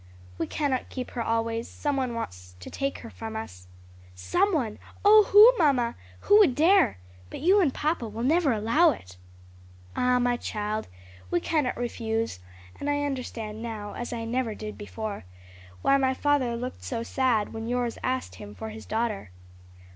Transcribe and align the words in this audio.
"We 0.39 0.47
cannot 0.47 0.89
keep 0.89 1.11
her 1.11 1.21
always; 1.21 1.67
some 1.67 1.95
one 1.95 2.15
wants 2.15 2.55
to 2.59 2.71
take 2.71 2.97
her 3.05 3.11
from 3.11 3.35
us." 3.35 3.67
"Some 4.15 4.51
one! 4.51 4.79
oh 5.05 5.25
who, 5.25 5.53
mamma? 5.63 5.93
who 6.21 6.39
would 6.39 6.55
dare? 6.55 6.97
But 7.29 7.41
you 7.41 7.61
and 7.61 7.71
papa 7.71 8.07
will 8.09 8.23
never 8.23 8.51
allow 8.51 8.89
it?" 8.89 9.17
"Ah, 9.95 10.17
my 10.17 10.37
child, 10.37 10.87
we 11.29 11.39
cannot 11.39 11.77
refuse; 11.77 12.39
and 12.79 12.89
I 12.89 13.03
understand 13.03 13.61
now, 13.61 13.93
as 13.93 14.11
I 14.11 14.25
never 14.25 14.55
did 14.55 14.75
before, 14.75 15.23
why 15.83 15.97
my 15.97 16.15
father 16.15 16.55
looked 16.55 16.83
so 16.83 17.03
sad 17.03 17.53
when 17.53 17.67
yours 17.67 17.99
asked 18.01 18.33
him 18.37 18.55
for 18.55 18.69
his 18.71 18.87
daughter." 18.87 19.29